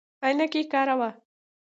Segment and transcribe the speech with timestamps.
[0.25, 1.11] عینکې کاروئ؟